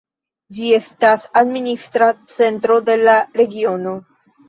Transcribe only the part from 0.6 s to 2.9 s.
estas administra centro